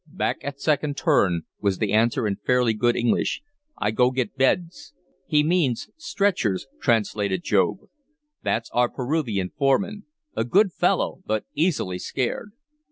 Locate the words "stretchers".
5.95-6.65